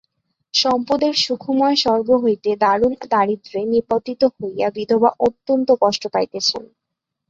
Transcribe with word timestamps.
সম্পদের 0.53 1.13
সুখময় 1.17 1.77
স্বর্গ 1.83 2.09
হইতে 2.23 2.49
দারুণ 2.63 2.93
দারিদ্র্যে 3.11 3.61
নিপতিত 3.73 4.21
হইয়া 4.35 4.67
বিধবা 4.75 5.09
অত্যন্ত 5.27 5.69
কষ্ট 5.83 6.03
পাইতেছেন। 6.13 6.63